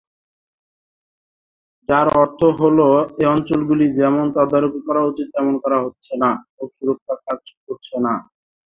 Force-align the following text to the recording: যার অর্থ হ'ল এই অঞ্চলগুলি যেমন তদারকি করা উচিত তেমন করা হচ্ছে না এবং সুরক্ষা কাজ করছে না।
যার 1.89 2.07
অর্থ 2.21 2.39
হ'ল 2.57 2.79
এই 3.17 3.27
অঞ্চলগুলি 3.33 3.85
যেমন 3.99 4.25
তদারকি 4.35 4.79
করা 4.87 5.01
উচিত 5.09 5.27
তেমন 5.35 5.55
করা 5.63 5.77
হচ্ছে 5.85 6.13
না 6.23 6.29
এবং 6.49 6.67
সুরক্ষা 6.75 7.13
কাজ 7.25 7.39
করছে 7.65 7.95
না। 8.05 8.13